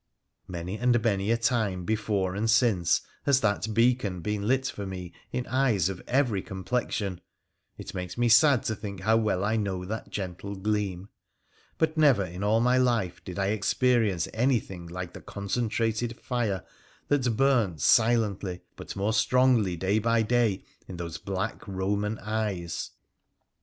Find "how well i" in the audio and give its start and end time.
9.01-9.57